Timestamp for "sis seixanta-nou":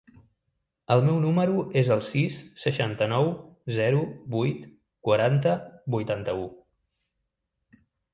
2.07-3.29